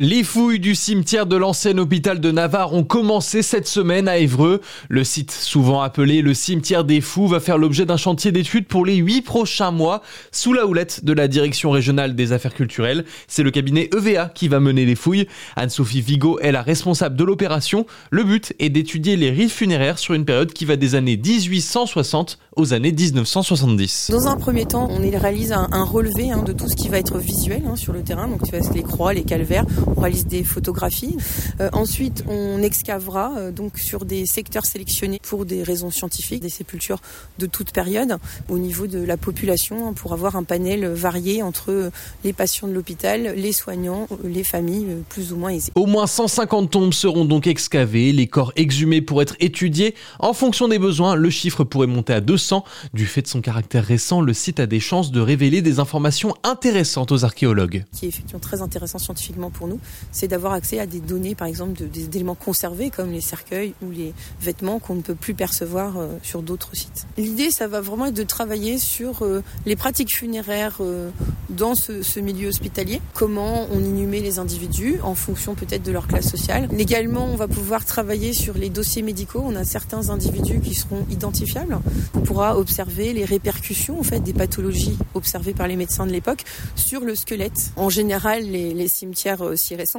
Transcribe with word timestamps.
Les 0.00 0.22
fouilles 0.22 0.60
du 0.60 0.76
cimetière 0.76 1.26
de 1.26 1.34
l'ancien 1.34 1.76
hôpital 1.76 2.20
de 2.20 2.30
Navarre 2.30 2.72
ont 2.72 2.84
commencé 2.84 3.42
cette 3.42 3.66
semaine 3.66 4.06
à 4.06 4.18
Évreux. 4.18 4.60
Le 4.88 5.02
site, 5.02 5.32
souvent 5.32 5.80
appelé 5.80 6.22
le 6.22 6.34
cimetière 6.34 6.84
des 6.84 7.00
fous, 7.00 7.26
va 7.26 7.40
faire 7.40 7.58
l'objet 7.58 7.84
d'un 7.84 7.96
chantier 7.96 8.30
d'études 8.30 8.68
pour 8.68 8.86
les 8.86 8.94
huit 8.94 9.22
prochains 9.22 9.72
mois, 9.72 10.02
sous 10.30 10.52
la 10.52 10.66
houlette 10.66 11.04
de 11.04 11.12
la 11.12 11.26
Direction 11.26 11.72
régionale 11.72 12.14
des 12.14 12.30
affaires 12.30 12.54
culturelles. 12.54 13.06
C'est 13.26 13.42
le 13.42 13.50
cabinet 13.50 13.90
EVA 13.92 14.28
qui 14.28 14.46
va 14.46 14.60
mener 14.60 14.84
les 14.84 14.94
fouilles. 14.94 15.26
Anne-Sophie 15.56 16.00
Vigo 16.00 16.38
est 16.38 16.52
la 16.52 16.62
responsable 16.62 17.16
de 17.16 17.24
l'opération. 17.24 17.84
Le 18.12 18.22
but 18.22 18.54
est 18.60 18.68
d'étudier 18.68 19.16
les 19.16 19.30
rites 19.30 19.50
funéraires 19.50 19.98
sur 19.98 20.14
une 20.14 20.24
période 20.24 20.52
qui 20.52 20.64
va 20.64 20.76
des 20.76 20.94
années 20.94 21.16
1860 21.16 22.38
aux 22.54 22.72
années 22.72 22.92
1970. 22.92 24.10
Dans 24.12 24.28
un 24.28 24.36
premier 24.36 24.64
temps, 24.64 24.86
on 24.92 24.98
réalise 25.00 25.50
un, 25.50 25.82
relevé 25.82 26.30
hein, 26.30 26.44
de 26.44 26.52
tout 26.52 26.68
ce 26.68 26.76
qui 26.76 26.88
va 26.88 26.98
être 26.98 27.18
visuel 27.18 27.64
hein, 27.66 27.74
sur 27.74 27.92
le 27.92 28.04
terrain. 28.04 28.28
Donc 28.28 28.44
tu 28.44 28.56
vois 28.56 28.72
les 28.72 28.82
croix, 28.84 29.12
les 29.12 29.24
calvaires 29.24 29.64
on 29.96 30.00
réalise 30.00 30.26
des 30.26 30.44
photographies. 30.44 31.16
Euh, 31.60 31.68
ensuite, 31.72 32.24
on 32.28 32.62
excavera 32.62 33.32
euh, 33.36 33.52
donc 33.52 33.78
sur 33.78 34.04
des 34.04 34.26
secteurs 34.26 34.64
sélectionnés 34.64 35.20
pour 35.22 35.44
des 35.44 35.62
raisons 35.62 35.90
scientifiques, 35.90 36.40
des 36.40 36.48
sépultures 36.48 37.00
de 37.38 37.46
toute 37.46 37.72
période, 37.72 38.16
au 38.48 38.58
niveau 38.58 38.86
de 38.86 38.98
la 38.98 39.16
population, 39.16 39.88
hein, 39.88 39.92
pour 39.94 40.12
avoir 40.12 40.36
un 40.36 40.44
panel 40.44 40.86
varié 40.86 41.42
entre 41.42 41.90
les 42.24 42.32
patients 42.32 42.68
de 42.68 42.72
l'hôpital, 42.72 43.34
les 43.36 43.52
soignants, 43.52 44.06
les 44.24 44.44
familles 44.44 44.86
euh, 44.88 45.00
plus 45.08 45.32
ou 45.32 45.36
moins 45.36 45.50
aisées. 45.50 45.72
Au 45.74 45.86
moins 45.86 46.06
150 46.06 46.70
tombes 46.70 46.92
seront 46.92 47.24
donc 47.24 47.46
excavées, 47.46 48.12
les 48.12 48.26
corps 48.26 48.52
exhumés 48.56 49.00
pour 49.00 49.22
être 49.22 49.36
étudiés. 49.40 49.94
En 50.18 50.32
fonction 50.32 50.68
des 50.68 50.78
besoins, 50.78 51.14
le 51.14 51.30
chiffre 51.30 51.64
pourrait 51.64 51.86
monter 51.86 52.12
à 52.12 52.20
200. 52.20 52.64
Du 52.94 53.06
fait 53.06 53.22
de 53.22 53.28
son 53.28 53.40
caractère 53.40 53.84
récent, 53.84 54.20
le 54.20 54.32
site 54.32 54.60
a 54.60 54.66
des 54.66 54.80
chances 54.80 55.10
de 55.10 55.20
révéler 55.20 55.62
des 55.62 55.80
informations 55.80 56.34
intéressantes 56.44 57.12
aux 57.12 57.24
archéologues. 57.24 57.84
Qui 57.92 58.06
est 58.06 58.08
effectivement 58.08 58.40
très 58.40 58.62
intéressant 58.62 58.98
scientifiquement 58.98 59.50
pour 59.50 59.68
nous 59.68 59.77
c'est 60.12 60.28
d'avoir 60.28 60.52
accès 60.52 60.78
à 60.78 60.86
des 60.86 61.00
données, 61.00 61.34
par 61.34 61.48
exemple, 61.48 61.82
d'éléments 61.84 62.34
conservés 62.34 62.90
comme 62.90 63.10
les 63.10 63.20
cercueils 63.20 63.74
ou 63.82 63.90
les 63.90 64.12
vêtements 64.40 64.78
qu'on 64.78 64.94
ne 64.94 65.02
peut 65.02 65.14
plus 65.14 65.34
percevoir 65.34 65.98
euh, 65.98 66.08
sur 66.22 66.42
d'autres 66.42 66.74
sites. 66.74 67.06
L'idée, 67.16 67.50
ça 67.50 67.68
va 67.68 67.80
vraiment 67.80 68.06
être 68.06 68.14
de 68.14 68.22
travailler 68.22 68.78
sur 68.78 69.22
euh, 69.22 69.42
les 69.66 69.76
pratiques 69.76 70.14
funéraires 70.14 70.78
euh, 70.80 71.10
dans 71.50 71.74
ce, 71.74 72.20
milieu 72.20 72.48
hospitalier, 72.48 73.00
comment 73.14 73.66
on 73.72 73.78
inhumait 73.78 74.20
les 74.20 74.38
individus 74.38 74.98
en 75.02 75.14
fonction 75.14 75.54
peut-être 75.54 75.82
de 75.82 75.92
leur 75.92 76.06
classe 76.06 76.28
sociale. 76.28 76.68
Également, 76.78 77.26
on 77.26 77.36
va 77.36 77.48
pouvoir 77.48 77.84
travailler 77.84 78.32
sur 78.32 78.54
les 78.54 78.70
dossiers 78.70 79.02
médicaux. 79.02 79.42
On 79.44 79.54
a 79.54 79.64
certains 79.64 80.10
individus 80.10 80.60
qui 80.60 80.74
seront 80.74 81.06
identifiables. 81.10 81.78
On 82.14 82.20
pourra 82.20 82.58
observer 82.58 83.12
les 83.12 83.24
répercussions 83.24 83.98
en 83.98 84.02
fait 84.02 84.20
des 84.20 84.32
pathologies 84.32 84.98
observées 85.14 85.54
par 85.54 85.68
les 85.68 85.76
médecins 85.76 86.06
de 86.06 86.12
l'époque 86.12 86.44
sur 86.74 87.00
le 87.02 87.14
squelette. 87.14 87.72
En 87.76 87.88
général, 87.88 88.42
les, 88.42 88.74
les 88.74 88.88
cimetières 88.88 89.56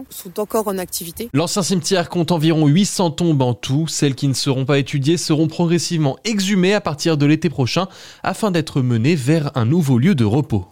sont 0.09 0.39
encore 0.39 0.67
en 0.67 0.77
activité. 0.77 1.29
L'ancien 1.33 1.63
cimetière 1.63 2.09
compte 2.09 2.31
environ 2.31 2.67
800 2.67 3.11
tombes 3.11 3.41
en 3.41 3.53
tout. 3.53 3.87
Celles 3.87 4.15
qui 4.15 4.27
ne 4.27 4.33
seront 4.33 4.65
pas 4.65 4.79
étudiées 4.79 5.17
seront 5.17 5.47
progressivement 5.47 6.17
exhumées 6.23 6.73
à 6.73 6.81
partir 6.81 7.17
de 7.17 7.25
l'été 7.25 7.49
prochain 7.49 7.87
afin 8.23 8.51
d'être 8.51 8.81
menées 8.81 9.15
vers 9.15 9.51
un 9.55 9.65
nouveau 9.65 9.97
lieu 9.97 10.15
de 10.15 10.25
repos. 10.25 10.65